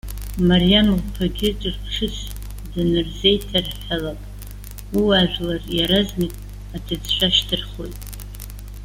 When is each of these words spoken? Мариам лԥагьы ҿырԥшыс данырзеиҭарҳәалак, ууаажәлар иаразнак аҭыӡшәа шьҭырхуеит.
Мариам 0.47 0.87
лԥагьы 0.97 1.49
ҿырԥшыс 1.59 2.17
данырзеиҭарҳәалак, 2.71 4.19
ууаажәлар 4.97 5.61
иаразнак 5.77 6.33
аҭыӡшәа 6.75 7.27
шьҭырхуеит. 7.35 7.99